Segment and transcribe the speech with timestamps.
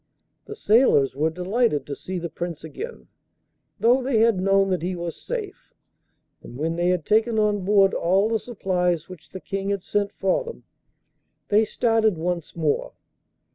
[0.45, 3.05] The sailors were delighted to see the Prince again,
[3.79, 5.75] though they had known that he was safe,
[6.41, 10.11] and when they had taken on board all the supplies which the King had sent
[10.11, 10.63] for them,
[11.49, 12.93] they started once more.